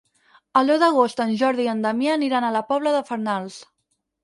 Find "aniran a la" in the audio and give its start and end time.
2.21-2.65